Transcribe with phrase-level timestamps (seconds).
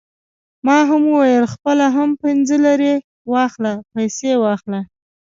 [0.65, 2.93] ما وویل: خپله هم پنځه لېرې
[3.31, 4.79] واخله، پیسې واخله.